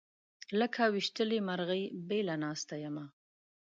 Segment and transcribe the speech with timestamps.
[0.59, 3.05] لکه ويشتلې مرغۍ بېله ناسته یمه